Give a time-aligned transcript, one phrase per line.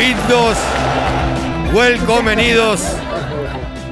[0.00, 0.56] Bienvenidos,
[1.74, 2.80] welcomenidos,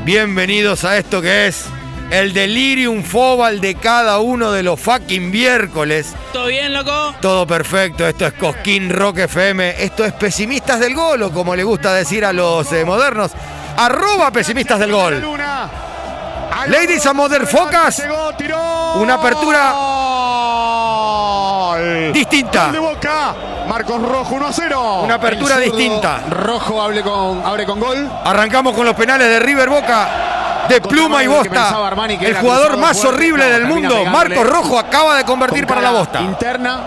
[0.07, 1.67] bienvenidos a esto que es
[2.11, 6.15] el delirium fobal de cada uno de los fucking miércoles.
[6.33, 7.15] ¿Todo bien, loco?
[7.21, 11.63] Todo perfecto, esto es Cosquín Rock FM, esto es Pesimistas del Gol, o como le
[11.63, 13.33] gusta decir a los eh, modernos,
[13.77, 15.21] arroba Pesimistas del Gol.
[15.21, 15.71] Luna.
[16.69, 18.95] Ladies and tiró.
[18.95, 19.98] una apertura
[22.13, 22.65] Distinta.
[22.65, 23.35] Gol de Boca.
[23.69, 25.03] Marcos Rojo 1 a 0.
[25.05, 26.21] Una apertura El distinta.
[26.31, 28.11] Rojo abre con, abre con gol.
[28.25, 30.09] Arrancamos con los penales de River Boca.
[30.69, 31.75] De pluma y bosta.
[32.21, 35.81] El jugador más fuerte, horrible del mundo, pegándole Marcos Rojo, acaba de convertir con para
[35.81, 36.21] la bosta.
[36.21, 36.81] Interna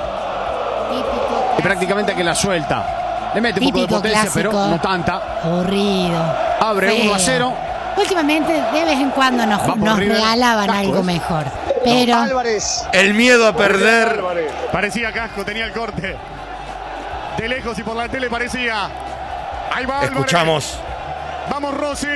[0.89, 1.55] Típico.
[1.57, 3.31] y prácticamente que la suelta.
[3.33, 5.39] Le mete un poco de potencia, pero no tanta.
[5.43, 6.21] Aburrido.
[6.59, 7.05] Abre Feo.
[7.05, 7.53] 1 a 0.
[7.97, 11.45] Últimamente, de vez en cuando nos, regalaban algo mejor.
[11.83, 12.41] Pero
[12.93, 14.21] El miedo a perder.
[14.71, 16.17] Parecía casco, tenía el corte.
[17.37, 18.85] De lejos y por la tele parecía.
[19.73, 20.11] Ahí va Álvarez.
[20.11, 20.79] Escuchamos.
[21.49, 22.07] Vamos Rossi.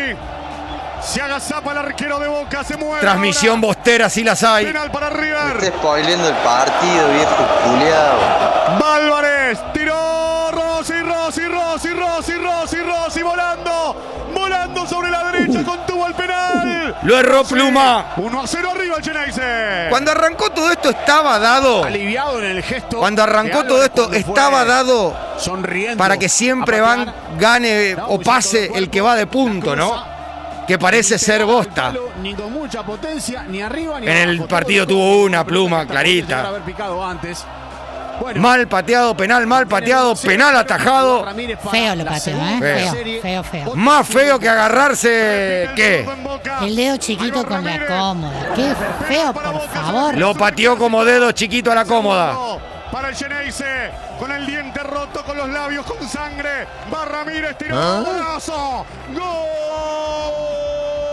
[1.02, 3.02] Se agazapa el arquero de Boca, se mueve.
[3.02, 3.68] Transmisión ahora.
[3.68, 4.66] bostera, si las hay.
[4.66, 5.74] Penal para Está River.
[5.78, 8.86] spoileando el partido, viejo culiado.
[8.94, 14.25] Álvarez tiró Rossi, Rossi, Rossi, Rossi, Rossi, Rossi volando.
[14.68, 16.96] Volando sobre la derecha, contuvo el penal.
[17.04, 18.14] Lo erró Pluma.
[18.18, 19.88] 1 a 0 arriba el Geneise.
[19.90, 21.84] Cuando arrancó todo esto estaba dado.
[21.84, 22.98] Aliviado en el gesto.
[22.98, 25.98] Cuando arrancó todo esto estaba dado Sonriendo.
[25.98, 30.04] para que siempre van, gane o pase el que va de punto, ¿no?
[30.68, 31.94] Que parece ser bosta.
[32.24, 36.48] Ni con mucha potencia, ni arriba ni En el partido tuvo una pluma clarita.
[36.48, 37.46] haber picado antes.
[38.20, 41.26] Bueno, Mal pateado, penal, mal pateado, penal atajado.
[41.72, 42.58] Feo lo pateó, ¿eh?
[42.60, 42.92] Feo.
[42.94, 43.76] Feo, feo, feo.
[43.76, 45.70] Más feo que agarrarse.
[45.76, 46.08] ¿Qué?
[46.62, 48.54] El dedo chiquito con la cómoda.
[48.56, 48.74] Qué
[49.08, 50.18] feo, por favor.
[50.18, 52.36] Lo pateó como dedo chiquito a la cómoda.
[52.92, 56.66] Para el Geneise, con el diente roto, con los labios con sangre.
[56.94, 58.04] Va Ramírez, tiró ¿Ah?
[58.06, 58.86] golazo.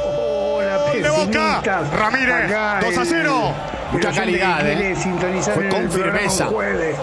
[0.05, 1.63] Hola, ¡Gol de Boca!
[1.97, 3.53] Ramírez, Acá 2 a el- 0.
[3.93, 4.97] Mucha calidad, ¿eh?
[5.55, 6.49] Fue con firmeza.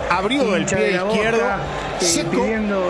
[0.09, 2.45] Abrió el pie de la Boca, izquierdo, eh, seco,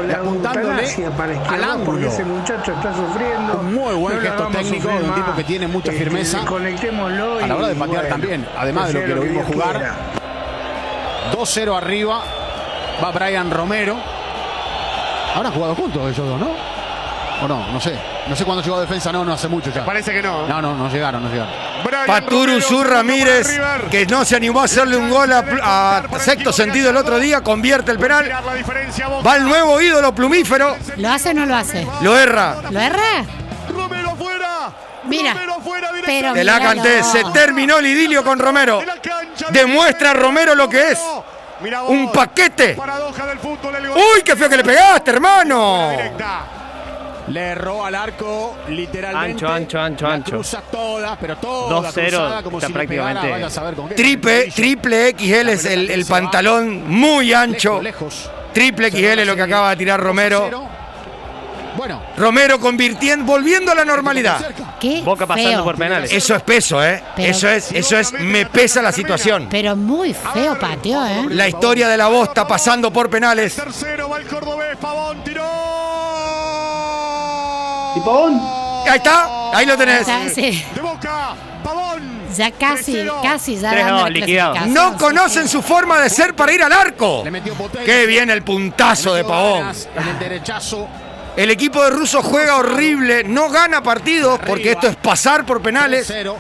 [0.08, 0.88] y apuntándole
[1.18, 2.08] para al ángulo.
[2.08, 3.60] ese muchacho está sufriendo.
[3.60, 6.46] Un muy buen No gesto técnico de un tipo que tiene mucha Este, firmeza.
[6.46, 9.76] Conectémoslo A la hora de patear bueno, también, además de lo que lo vimos jugar.
[9.76, 9.96] quiera.
[11.34, 12.22] 2-0 arriba.
[13.04, 13.98] Va Brian Romero.
[15.36, 16.79] Habrán jugado juntos ellos dos, ¿no?
[17.42, 17.94] O no, no sé.
[18.28, 19.86] No sé cuándo llegó a defensa, no, no hace mucho ya.
[19.86, 20.46] Parece que no.
[20.48, 21.54] No, no, no llegaron, no llegaron.
[21.84, 25.98] Brian Paturu Romero, Sur segundo Ramírez, que no se animó a hacerle un gol a,
[25.98, 28.30] a sexto sentido el otro día, convierte el penal.
[29.26, 31.88] Va el nuevo ídolo plumífero, ¿Lo hace o no lo hace?
[32.02, 32.58] lo erra.
[32.70, 33.26] ¿Lo erra?
[33.70, 34.72] Romero fuera.
[35.06, 35.34] Mira,
[36.06, 38.82] pero Te la canté, se terminó el idilio con Romero.
[38.82, 41.00] De Demuestra Romero lo que es.
[41.88, 42.74] Un paquete.
[42.76, 43.76] Paradoja del fútbol.
[43.76, 43.98] El gol.
[43.98, 45.92] ¡Uy, qué feo que le pegaste, hermano!
[47.30, 49.46] Le erró al arco, literalmente.
[49.46, 50.32] Ancho, ancho, ancho, La ancho.
[50.32, 53.90] Cruza toda, pero toda 2-0, cruzada, como está si pegara, prácticamente vaya a saber con
[53.90, 53.96] qué.
[53.96, 57.82] Triple, triple XL es el, el pantalón muy ancho.
[57.82, 58.32] Lejos, lejos.
[58.54, 60.50] Triple XL lo que acaba de tirar Romero.
[61.78, 64.44] Bueno, Romero convirtiendo, volviendo a la normalidad.
[64.82, 65.64] Qué Boca pasando feo.
[65.64, 66.12] por penales.
[66.12, 67.02] Eso es peso, ¿eh?
[67.16, 69.48] Pero- Eso es, eso es, me pesa la situación.
[69.50, 71.28] Pero muy feo pateó, ¿eh?
[71.30, 73.56] La historia de la bosta pasando por penales.
[73.56, 74.76] Tercero va el cordobés.
[74.78, 75.39] Pavón tiró.
[78.00, 78.42] ¿Y Pavón?
[78.88, 80.08] Ahí está, ahí lo tenés.
[80.08, 80.66] Ya, sí.
[80.74, 81.36] De boca.
[81.64, 82.20] Pavón.
[82.36, 83.22] Ya casi, 3-0.
[83.22, 84.52] casi ya 3-2, dando la liquidado.
[84.54, 85.50] clasificación, No sí, conocen sí.
[85.50, 87.22] su forma de ser para ir al arco.
[87.24, 87.86] Le metió potencia.
[87.86, 89.72] Qué bien el puntazo de Pavón.
[89.96, 90.88] En el derechazo.
[91.36, 96.06] El equipo de Russo juega horrible, no gana partidos porque esto es pasar por penales,
[96.08, 96.36] 0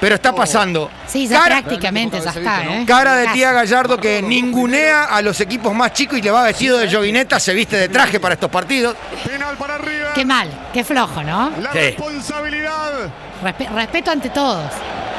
[0.00, 0.90] pero está pasando.
[1.06, 2.84] Sí, ya Cara, prácticamente ya está, ¿eh?
[2.86, 6.78] cara de tía Gallardo que ningunea a los equipos más chicos y le va vestido
[6.78, 8.96] de joguineta, se viste de traje para estos partidos.
[9.24, 10.08] Penal para River.
[10.14, 11.50] Qué mal, qué flojo, ¿no?
[11.60, 11.78] La Sí.
[11.78, 13.10] responsabilidad
[13.42, 14.70] Respe- respeto ante todos.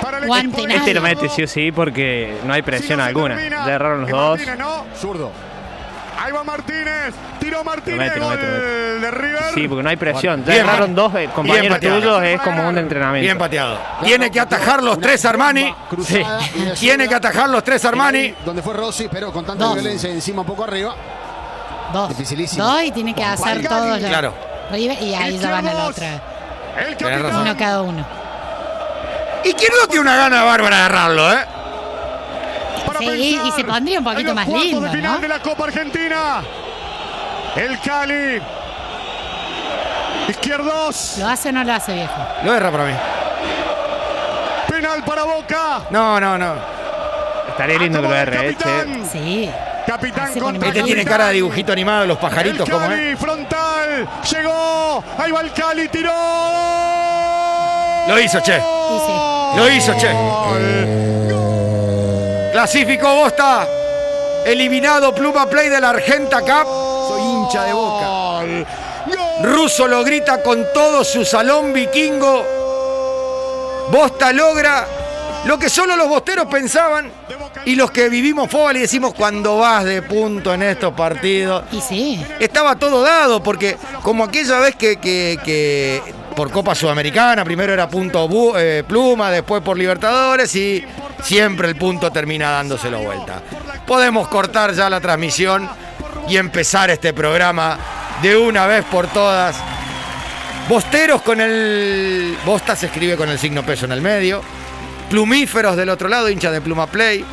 [0.02, 0.64] para el Guante.
[0.74, 3.36] Este lo mete sí o sí porque no hay Si presión no alguna.
[3.36, 4.30] termina, Ya erraron los dos.
[4.38, 4.86] Martínez, ¿no?
[5.00, 5.32] Zurdo.
[6.22, 7.14] Ahí va Martínez.
[7.40, 7.98] Tiró Martínez.
[7.98, 8.38] Lo mete, lo gol
[9.02, 9.44] de River.
[9.54, 10.44] Sí, porque no hay presión.
[10.46, 10.96] Ya bien.
[10.96, 13.26] dos eh, compañeros tuyos, es como un entrenamiento.
[13.26, 13.80] Bien pateado.
[14.04, 15.74] Tiene que atajar los tres Armani.
[15.92, 18.34] De Tiene que atajar los tres Armani.
[18.46, 19.76] Donde fue Rossi, pero con tanta Dos.
[19.76, 20.96] violencia encima un poco arriba.
[21.94, 22.10] Dos.
[22.10, 22.64] Dificilísimo.
[22.64, 24.00] Dos y tiene que hacer todos los.
[24.00, 24.34] Claro.
[24.72, 26.22] River y ahí ya van a la otra.
[27.42, 28.06] Uno cada uno.
[29.44, 31.46] Izquierdo tiene una gana bárbara de agarrarlo, ¿eh?
[33.00, 35.20] Sí, y se pondría un poquito más lindo, ¿no?
[35.20, 36.42] de la Copa Argentina.
[37.56, 38.42] El Cali.
[40.28, 41.16] Izquierdos.
[41.20, 42.14] ¿Lo hace o no lo hace, viejo?
[42.44, 42.94] Lo erra para mí.
[44.70, 45.82] Penal para Boca.
[45.90, 46.54] No, no, no.
[47.50, 48.56] Estaría lindo que lo erre, eh.
[48.56, 49.10] Capitán.
[49.12, 49.50] Sí.
[49.86, 52.88] Capitán Así contra con Este tiene cara de dibujito animado de los pajaritos, El ¿cómo
[52.88, 53.20] Cali, es?
[53.20, 54.08] frontal.
[54.32, 55.04] Llegó.
[55.18, 56.14] Ahí va el Cali, tiró.
[58.08, 58.56] Lo hizo, che.
[58.60, 59.58] Sí.
[59.58, 60.10] Lo hizo, che.
[62.52, 63.68] Clasificó Bosta.
[64.46, 66.68] Eliminado Pluma Play de la Argenta Cup.
[67.50, 68.42] Hincha de boca.
[69.42, 72.46] Russo lo grita con todo su salón vikingo.
[73.92, 74.86] Bosta logra
[75.46, 77.12] lo que solo los bosteros pensaban
[77.66, 81.64] y los que vivimos fútbol y decimos cuando vas de punto en estos partidos.
[81.72, 82.24] Y sí.
[82.40, 86.04] Estaba todo dado porque como aquella vez que, que- que
[86.36, 90.86] por Copa Sudamericana, primero era punto bu- eh, pluma, después por Libertadores y
[91.24, 93.42] siempre el punto termina dándoselo vuelta.
[93.88, 95.68] Podemos cortar ya la transmisión
[96.30, 97.78] y empezar este programa
[98.22, 99.58] de una vez por todas.
[100.68, 102.38] Bosteros con el.
[102.46, 104.42] Bosta se escribe con el signo peso en el medio.
[105.10, 107.26] Plumíferos del otro lado, hinchas de Pluma Play.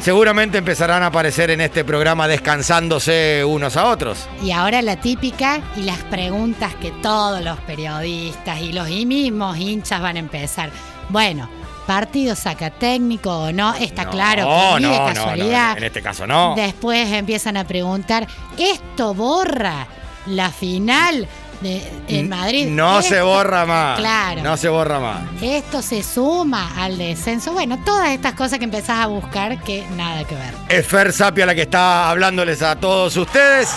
[0.00, 4.26] Seguramente empezarán a aparecer en este programa descansándose unos a otros.
[4.42, 10.00] Y ahora la típica y las preguntas que todos los periodistas y los mismos hinchas
[10.00, 10.70] van a empezar.
[11.10, 11.50] Bueno,
[11.90, 14.46] partido saca técnico o no, está claro
[14.76, 15.76] que ni de casualidad.
[15.76, 16.54] en este caso no.
[16.54, 19.88] Después empiezan a preguntar, ¿esto borra
[20.26, 21.26] la final
[21.60, 22.68] de, en Madrid?
[22.68, 23.98] No se borra más.
[23.98, 24.40] Claro.
[24.40, 25.22] No se borra más.
[25.42, 27.52] Esto se suma al descenso.
[27.52, 30.54] Bueno, todas estas cosas que empezás a buscar que nada que ver.
[30.68, 33.68] Es Fer Sapia la que está hablándoles a todos ustedes.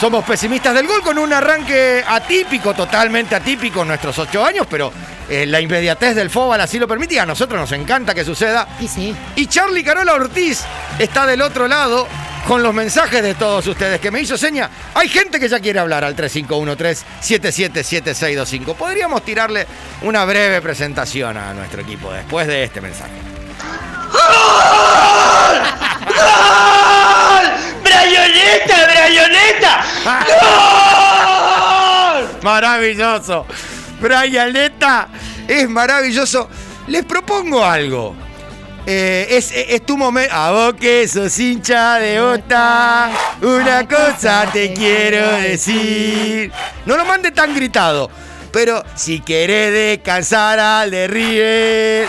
[0.00, 4.90] Somos pesimistas del gol con un arranque atípico, totalmente atípico en nuestros ocho años, pero
[5.28, 8.66] eh, la inmediatez del fútbol así lo permite y a nosotros nos encanta que suceda.
[8.80, 10.62] Y sí, Y Charlie Carola Ortiz
[10.98, 12.08] está del otro lado
[12.46, 14.70] con los mensajes de todos ustedes que me hizo seña.
[14.94, 18.74] Hay gente que ya quiere hablar al 3513-777625.
[18.74, 19.66] Podríamos tirarle
[20.02, 23.12] una breve presentación a nuestro equipo después de este mensaje.
[27.82, 29.84] ¡Brayoneta, Brayoneta!
[32.42, 33.46] Maravilloso.
[34.00, 35.08] Brianeta
[35.46, 36.48] es maravilloso.
[36.86, 38.14] Les propongo algo.
[38.86, 40.34] Eh, es, es tu momento.
[40.34, 43.10] A vos que sos hincha de bota.
[43.42, 46.50] Una cosa te quiero decir.
[46.86, 48.10] No lo mande tan gritado.
[48.50, 52.08] Pero si querés descansar al de River,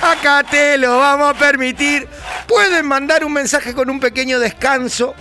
[0.00, 2.06] acá te lo vamos a permitir.
[2.46, 5.14] Pueden mandar un mensaje con un pequeño descanso.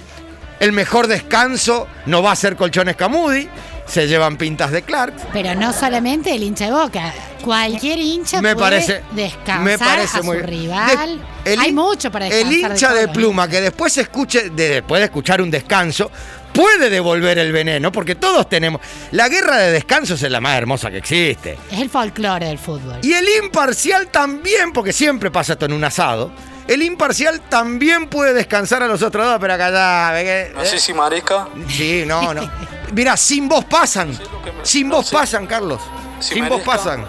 [0.60, 3.50] El mejor descanso no va a ser colchones Camudi.
[3.88, 5.14] Se llevan pintas de Clark.
[5.32, 7.14] pero no solamente el hincha de boca.
[7.44, 11.22] Cualquier hincha Me puede parece, descansar me parece a muy su rival.
[11.44, 12.52] De- el Hay mucho para descansar.
[12.54, 16.10] El hincha de, pluma que después escuche, de- después de escuchar un descanso,
[16.56, 18.82] puede devolver el veneno, porque todos tenemos.
[19.12, 21.58] La guerra de descansos es la más hermosa que existe.
[21.72, 22.98] Es el folclore del fútbol.
[23.04, 26.32] Y el imparcial también, porque siempre pasa esto en un asado.
[26.68, 30.12] El imparcial también puede descansar a los otros dos, pero acá ya.
[30.14, 31.48] ve que- No sé si mareca.
[31.70, 32.50] Sí, no, no.
[32.94, 34.18] Mira, sin vos pasan.
[34.64, 35.80] Sin vos pasan, Carlos.
[36.20, 37.06] Si Sin vos pasan.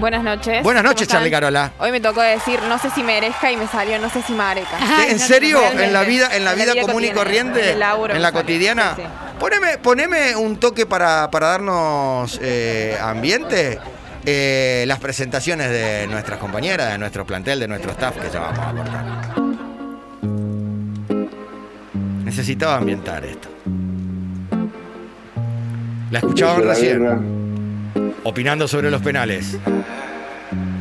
[0.00, 0.62] Buenas noches.
[0.62, 1.18] Buenas ¿Cómo noches, están?
[1.18, 1.72] Charlie Carola.
[1.78, 4.68] Hoy me tocó decir no sé si merezca y me salió no sé si mareca.
[4.80, 5.58] Ay, ¿En no, serio?
[5.60, 5.84] realmente.
[5.84, 7.60] ¿En la vida, en la En vida vida común y corriente?
[7.62, 8.40] en el laburo ¿En me la sale.
[8.42, 8.94] cotidiana?
[8.96, 9.08] Sí, sí.
[9.38, 13.78] Poneme, poneme un toque para, para darnos eh, ambiente.
[14.26, 18.58] eh, las presentaciones de nuestras compañeras, de nuestro plantel, de nuestro staff, que ya vamos
[18.58, 19.04] a cortar.
[22.24, 23.48] Necesitaba ambientar esto.
[26.10, 27.39] La escuchaban recién,
[28.24, 29.56] opinando sobre los penales.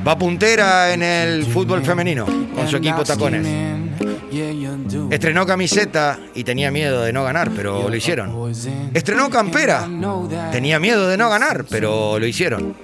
[0.08, 3.46] Va puntera en el fútbol femenino, con su equipo Tacones.
[5.10, 8.53] Estrenó camiseta y tenía miedo de no ganar, pero lo hicieron.
[8.93, 9.88] Estrenó campera.
[10.51, 12.75] Tenía miedo de no ganar, pero lo hicieron.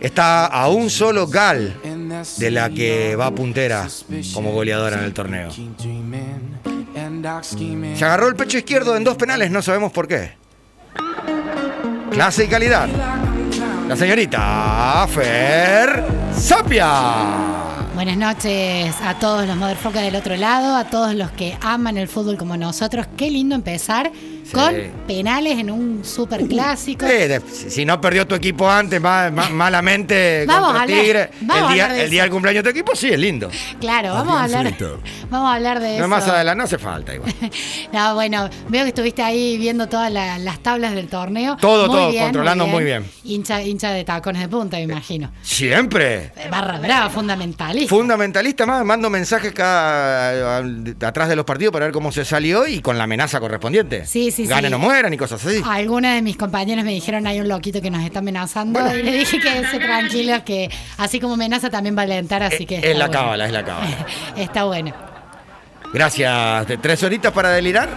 [0.00, 1.76] Está a un solo gal
[2.38, 3.86] de la que va puntera
[4.34, 5.50] como goleadora en el torneo.
[7.94, 10.39] Se agarró el pecho izquierdo en dos penales, no sabemos por qué.
[12.10, 12.88] Clase y calidad.
[13.88, 16.04] La señorita Fer
[16.36, 16.86] Sapia.
[17.94, 22.08] Buenas noches a todos los motherfuckers del otro lado, a todos los que aman el
[22.08, 23.06] fútbol como nosotros.
[23.16, 24.10] Qué lindo empezar
[24.52, 24.74] con
[25.06, 27.06] penales en un super clásico.
[27.68, 31.68] Si no perdió tu equipo antes, ma- ma- malamente Vamos contra a hablar- Tigre, vamos
[31.68, 32.24] el día, hablar de el día eso.
[32.24, 33.50] del cumpleaños de tu equipo, sí, es lindo.
[33.80, 34.74] Claro, vamos a hablar,
[35.30, 36.08] vamos a hablar de No eso.
[36.08, 37.32] más adelante, no hace falta igual.
[37.92, 41.56] No, bueno, veo que estuviste ahí viendo todas la- las tablas del torneo.
[41.60, 42.84] Todo, todo, controlando muy
[43.24, 45.32] Hincha, hincha de tacones de punta, me imagino.
[45.42, 46.32] Siempre.
[46.50, 47.88] Barra brava, fundamentalista.
[47.94, 52.66] Fundamentalista más, mando mensajes cada, a- atrás de los partidos para ver cómo se salió
[52.66, 54.06] y con la amenaza correspondiente.
[54.06, 54.74] Sí, sí, sí, ganen sí.
[54.74, 55.62] o mueran y cosas así.
[55.66, 59.12] Algunos de mis compañeros me dijeron hay un loquito que nos está amenazando y le
[59.18, 62.78] dije que se tranquilo que así como amenaza también va a alentar, así que Eh,
[62.78, 63.20] está es la bueno.
[63.20, 64.06] cábala, es la cábala.
[64.36, 64.92] Está bueno.
[65.92, 66.66] Gracias.
[66.68, 67.88] ¿De ¿Tres horitas para delirar?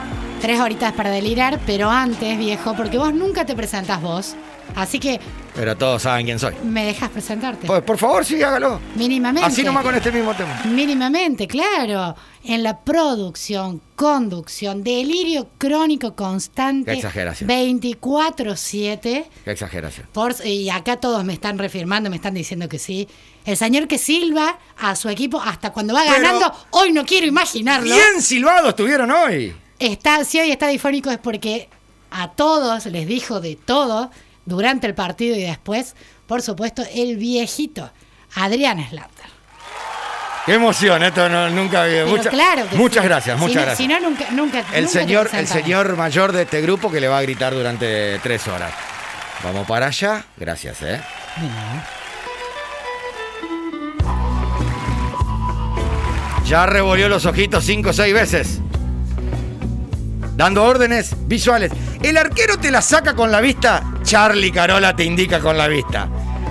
[0.42, 4.36] Tres horitas para delirar, pero antes, viejo, porque vos nunca te presentás vos.
[4.76, 5.20] Así que
[5.56, 6.54] Pero todos saben quién soy.
[6.64, 7.68] me dejas presentarte.
[7.68, 8.80] Pues, por favor, sí, hágalo.
[8.96, 9.48] Mínimamente.
[9.48, 10.62] Así nomás con este mismo tema.
[10.66, 12.16] Mínimamente, claro.
[12.44, 16.92] En la producción, conducción, delirio crónico constante.
[16.92, 17.48] Qué exageración.
[17.50, 19.26] 24-7.
[19.46, 20.08] Qué exageración.
[20.12, 23.08] Por- y acá todos me están refirmando, me están diciendo que sí.
[23.46, 27.28] El señor que silba a su equipo hasta cuando va Pero- ganando, hoy no quiero
[27.28, 27.94] imaginarlo.
[27.94, 29.54] Bien silbados estuvieron hoy.
[29.80, 31.70] Está, si hoy está difónico es porque
[32.12, 34.12] a todos les dijo de todo
[34.46, 35.96] durante el partido y después,
[36.28, 37.90] por supuesto, el viejito
[38.36, 39.24] Adrián Slater.
[40.46, 42.06] Qué emoción, esto no, nunca había.
[42.06, 43.08] Mucha- claro muchas sí.
[43.08, 43.78] gracias, Si muchas no- gracias.
[43.78, 44.60] Si no, nunca, nunca.
[44.74, 48.20] el nunca señor, el señor mayor de este grupo que le va a gritar durante
[48.20, 48.74] tres horas.
[49.44, 50.26] Vamos para allá.
[50.38, 51.02] Gracias, eh.
[56.46, 58.60] Ya revolvió los ojitos cinco o seis veces.
[60.36, 61.72] Dando órdenes visuales.
[62.02, 66.08] El arquero te la saca con la vista, Charlie Carola te indica con la vista.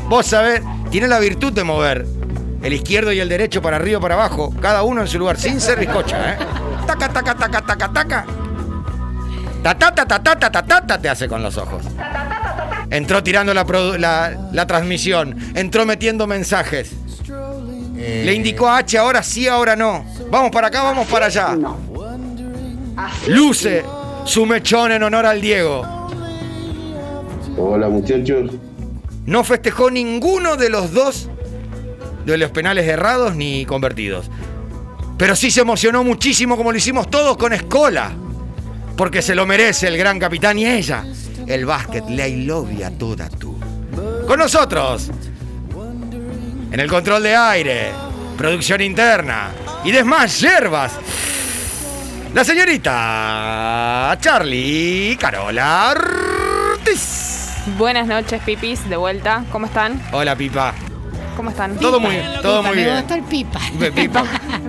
[0.08, 2.04] Vos sabés, tiene la virtud de mover
[2.60, 5.60] el izquierdo y el derecho para arriba para abajo, cada uno en su lugar, sin
[5.60, 6.38] ser bizcocha, ¿eh?
[6.88, 8.26] Taca, taca, taca, taca, taca.
[9.62, 11.84] Ta ta ta te hace con los ojos.
[12.90, 16.90] Entró tirando la, transmisión, entró metiendo mensajes.
[17.96, 18.22] Eh.
[18.26, 20.04] Le indicó a H ahora sí, ahora no.
[20.32, 21.54] Vamos para acá, vamos para allá.
[21.54, 21.78] No.
[23.28, 23.84] Luce
[24.24, 26.01] su mechón en honor al Diego.
[27.56, 28.50] Hola muchachos.
[29.26, 31.28] No festejó ninguno de los dos
[32.24, 34.30] de los penales errados ni convertidos.
[35.18, 38.12] Pero sí se emocionó muchísimo como lo hicimos todos con Escola.
[38.96, 41.04] Porque se lo merece el gran capitán y ella.
[41.46, 43.58] El básquet, la ilovia toda tú.
[44.26, 45.10] Con nosotros.
[46.70, 47.90] En el control de aire.
[48.36, 49.50] Producción interna.
[49.84, 50.92] Y demás yerbas.
[52.34, 55.94] La señorita Charlie Carola.
[57.78, 59.44] Buenas noches, pipis, de vuelta.
[59.52, 60.00] ¿Cómo están?
[60.12, 60.74] Hola, Pipa.
[61.36, 61.76] ¿Cómo están?
[61.76, 62.96] Todo muy bien, todo Pipa, muy me bien.
[62.98, 63.60] gustó el pipa.
[63.94, 64.24] Pipa.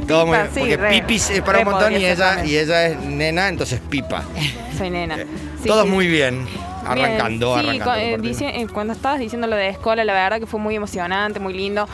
[0.07, 0.49] Todo muy bien.
[0.53, 3.79] sí, Porque re, Pipis es para un montón y ella, y ella es nena, entonces
[3.89, 4.23] Pipa.
[4.77, 5.17] Soy nena.
[5.61, 5.89] Sí, Todo sí.
[5.89, 6.47] muy bien.
[6.85, 7.61] Arrancando, Bien.
[7.75, 8.21] Sí, arrancando.
[8.21, 11.39] cu- eh, eh, cuando estabas diciendo lo de escuela, la verdad que fue muy emocionante,
[11.39, 11.87] muy lindo.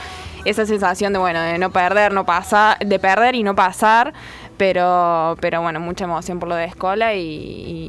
[0.46, 4.14] Esa sensación de, bueno, de no perder, no pasar, de perder y no pasar.
[4.60, 7.22] Pero, pero bueno, mucha emoción por lo de escuela y,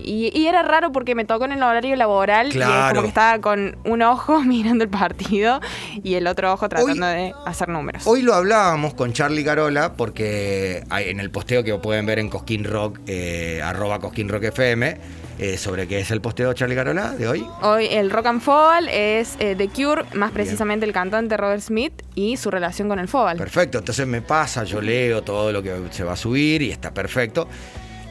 [0.04, 2.90] y- y era raro porque me tocó en el horario laboral y Claro.
[2.90, 5.60] como que estaba con un ojo mirando el partido
[6.04, 8.06] y el otro ojo tratando de hacer números.
[8.06, 12.28] Hoy lo hablábamos con Charlie Carola porque hay- en el posteo que pueden ver en
[12.28, 14.96] Cosquín Rock, eh, arroba Cosquín Rock FM,
[15.42, 17.46] eh, sobre qué es el posteo Charlie Carola de hoy.
[17.62, 21.94] Hoy el rock and fall es eh, The Cure, más precisamente el cantante Robert Smith
[22.14, 23.38] y su relación con el fútbol.
[23.38, 26.92] Perfecto, entonces me pasa, yo leo todo lo que se va a subir y está
[26.92, 27.48] perfecto.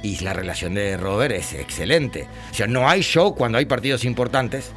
[0.01, 2.27] Y la relación de Robert es excelente.
[2.49, 4.71] O sea, no hay show cuando hay partidos importantes.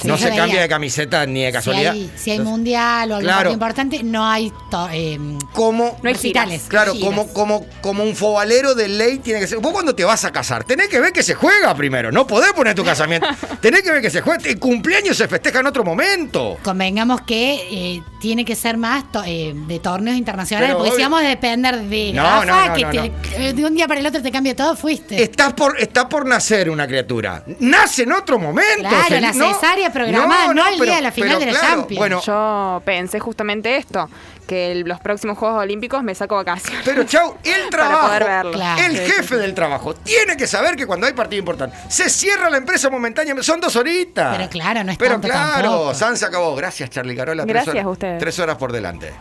[0.00, 0.36] Sí, no se veía.
[0.42, 1.92] cambia de camiseta ni de Si casualidad.
[1.92, 3.50] hay, si hay Entonces, mundial o algo Claro.
[3.52, 5.18] importante, no hay to- eh,
[5.52, 7.08] como No hay recitales, Claro, giras.
[7.08, 9.58] como, como, como un fobalero de ley tiene que ser.
[9.58, 12.12] Vos cuando te vas a casar, tenés que ver que se juega primero.
[12.12, 13.26] No podés poner tu casamiento.
[13.60, 14.42] tenés que ver que se juega.
[14.44, 16.58] El cumpleaños se festeja en otro momento.
[16.62, 17.54] Convengamos que
[17.96, 21.24] eh, tiene que ser más to- eh, de torneos internacionales, Pero porque si vamos a
[21.26, 24.22] depender de No, Rafa, no, no, que no, te- de un día para el otro
[24.22, 25.22] te cambia todo, fuiste.
[25.22, 27.42] Está por, está por nacer una criatura.
[27.60, 28.88] Nace en otro momento.
[28.88, 31.98] Claro, la cesárea programada, no el día de la final de la Champions.
[31.98, 34.08] Bueno, Yo pensé justamente esto,
[34.46, 36.82] que el- los próximos Juegos Olímpicos me saco vacaciones.
[36.84, 38.06] pero chau, el Para trabajo.
[38.08, 38.52] poder verlo.
[38.52, 38.82] Claro.
[38.82, 42.48] El Sí, jefe del trabajo tiene que saber que cuando hay partido importante se cierra
[42.50, 43.44] la empresa momentáneamente.
[43.46, 44.36] Son dos horitas.
[44.36, 45.94] Pero claro, no es Pero tanto claro, tampoco.
[45.94, 46.54] San se acabó.
[46.54, 47.42] Gracias, Charlie Carola.
[47.44, 48.18] Tres Gracias horas- a ustedes.
[48.18, 49.12] Tres horas por delante.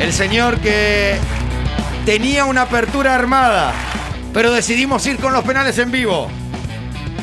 [0.00, 1.16] El señor que
[2.06, 3.72] tenía una apertura armada,
[4.32, 6.28] pero decidimos ir con los penales en vivo.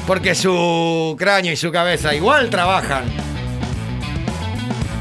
[0.07, 3.05] Porque su cráneo y su cabeza igual trabajan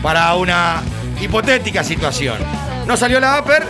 [0.02, 0.82] para una
[1.20, 2.38] hipotética situación.
[2.87, 3.66] No salió la upper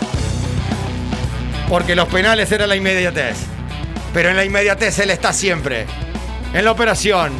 [1.69, 3.37] porque los penales era la inmediatez.
[4.12, 5.87] Pero en la inmediatez él está siempre.
[6.53, 7.33] En la operación,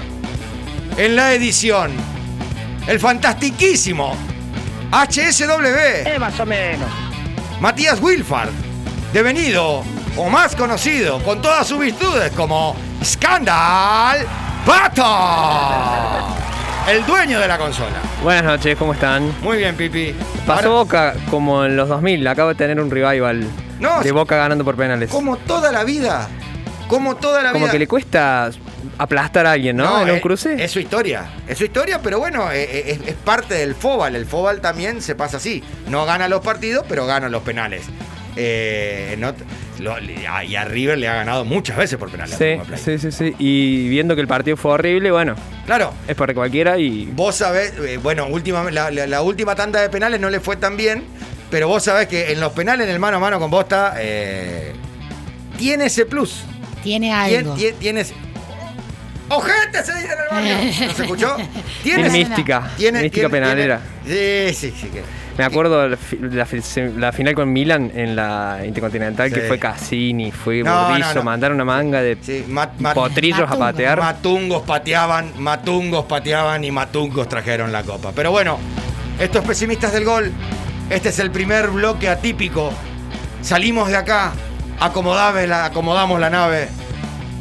[0.97, 1.93] en la edición,
[2.89, 4.17] el fantastiquísimo
[4.91, 6.19] HSW.
[6.19, 6.89] más o menos.
[7.61, 8.51] Matías Wilfard,
[9.13, 9.85] devenido
[10.17, 14.19] o más conocido con todas sus virtudes como Scandal
[14.65, 16.35] Pato,
[16.91, 17.97] el dueño de la consola.
[18.23, 19.31] Buenas noches, ¿cómo están?
[19.43, 20.15] Muy bien, Pipi.
[20.47, 23.45] Pasó Ahora- Boca como en los 2000, acabo de tener un revival.
[23.81, 25.11] No, de Boca ganando por penales.
[25.11, 26.29] como toda la vida.
[26.89, 27.73] Como toda la Como vida.
[27.73, 28.51] que le cuesta
[28.99, 30.03] aplastar a alguien, ¿no?
[30.03, 30.63] en un es- cruce.
[30.63, 31.25] Es su historia.
[31.49, 34.15] Es su historia, pero bueno, eh, eh, es, es parte del Fobal.
[34.15, 35.63] El Fobal también se pasa así.
[35.89, 37.83] No gana los partidos, pero gana los penales.
[38.37, 39.33] Eh, no-
[39.85, 42.37] lo- y a River le ha ganado muchas veces por penales.
[42.37, 43.35] Sí, sí, sí, sí.
[43.39, 45.37] Y viendo que el partido fue horrible, bueno,
[45.67, 45.93] Claro.
[46.09, 49.89] es para cualquiera y Vos sabés, eh, bueno, última, la, la- la última tanda de
[49.91, 51.05] penales no le fue tan bien,
[51.51, 54.73] pero vos sabés que en los penales, en el mano a mano con Bosta, eh,
[55.59, 56.45] tiene ese plus.
[56.83, 57.55] Tiene Tien- algo.
[57.57, 58.13] tien- Tienes.
[59.29, 59.83] ¡Ojete!
[59.85, 60.87] Se dice en el barrio.
[60.89, 61.37] ¿No se escuchó?
[61.85, 63.81] es mística, mística penalera.
[64.05, 64.89] tiene- sí, sí, sí.
[64.89, 65.97] que- Me acuerdo la,
[66.97, 69.35] la final con Milan en la Intercontinental, Sí.
[69.35, 71.23] que fue Cassini, fue No, Burdizo, no, no.
[71.25, 73.99] mandaron una manga de Sí, mat- mat- potrillos a patear.
[73.99, 78.13] Matungos pateaban, matungos pateaban y matungos trajeron la copa.
[78.15, 78.59] Pero bueno,
[79.19, 80.31] estos pesimistas del gol,
[80.89, 82.73] este es el primer bloque atípico.
[83.43, 84.33] Salimos de acá,
[85.47, 86.69] la- acomodamos la nave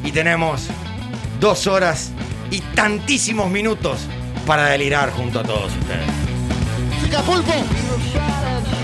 [0.04, 0.68] y tenemos
[1.40, 2.12] dos horas
[2.50, 4.00] y tantísimos minutos
[4.48, 6.10] para delirar junto a todos ustedes.
[7.14, 8.83] Chica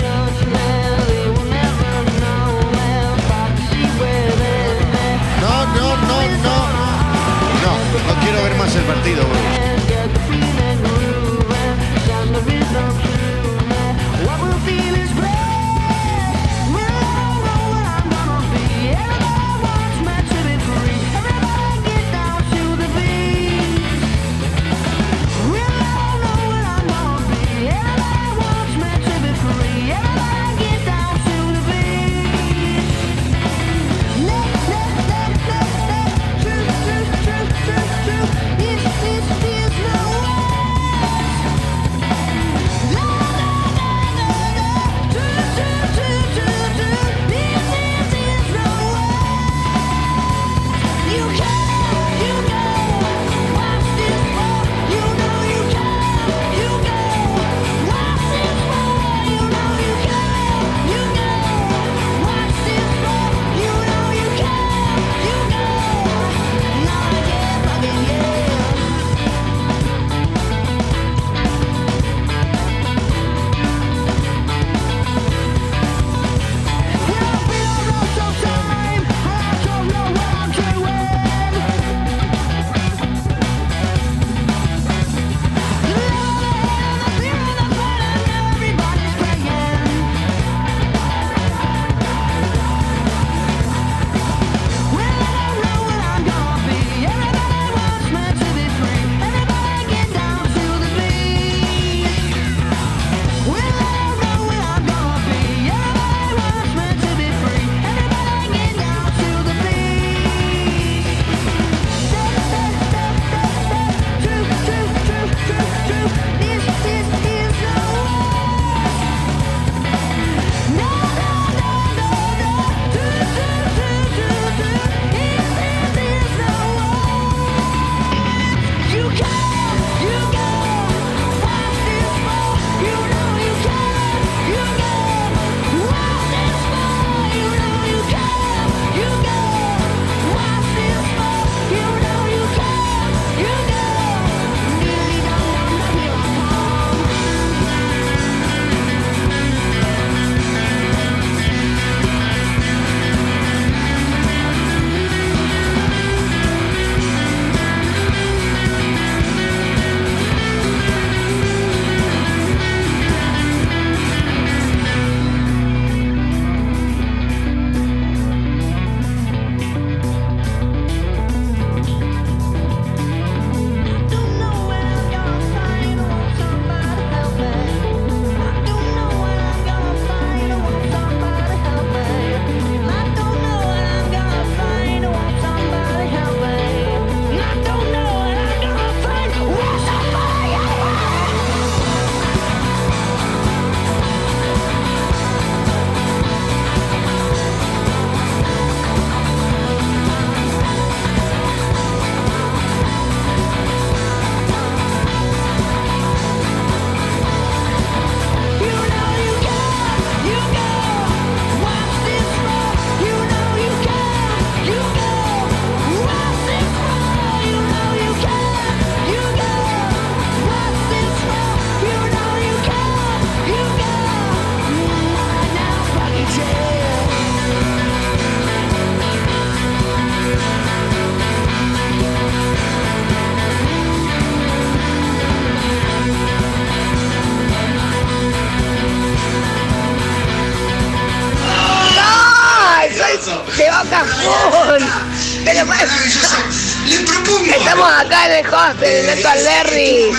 [247.56, 250.12] Estamos acá en el hostel, en el Alberri.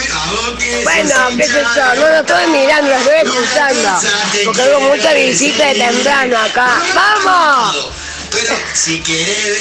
[0.84, 4.00] Bueno, qué sé yo, no lo estoy mirando, lo estoy escuchando.
[4.44, 6.82] Porque hubo mucha visita de temprano acá.
[6.94, 7.90] ¡Vamos!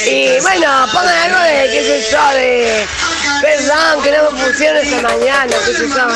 [0.05, 2.87] Y bueno, pongan algo de, qué sé yo, de
[3.41, 6.07] Perdón, que no me pusieron esta mañana, qué sé yo.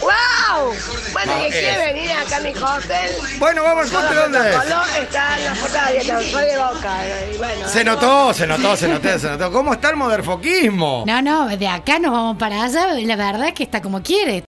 [0.00, 0.74] ¡Wow!
[1.12, 3.38] Bueno, ¿y quiere venir acá a mi hostel?
[3.38, 4.56] Bueno, vamos al hostel, ¿dónde es?
[5.02, 6.96] Está en la puerta de dieta, soy de Boca.
[7.32, 9.52] Y bueno, Se notó, se notó, se notó, se notó.
[9.52, 11.04] ¿Cómo está el moderfoquismo?
[11.06, 12.94] No, no, de acá nos vamos para allá.
[12.94, 14.40] La verdad es que está como quiere.